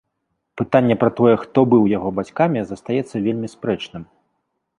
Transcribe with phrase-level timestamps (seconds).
[0.61, 4.03] Пытанне пра тое, хто быў яго бацькамі, застаецца вельмі спрэчным.